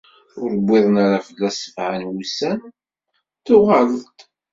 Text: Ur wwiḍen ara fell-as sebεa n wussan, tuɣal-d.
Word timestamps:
Ur 0.41 0.49
wwiḍen 0.57 0.95
ara 1.03 1.19
fell-as 1.27 1.55
sebεa 1.63 1.95
n 1.99 2.07
wussan, 2.13 2.59
tuɣal-d. 3.45 4.17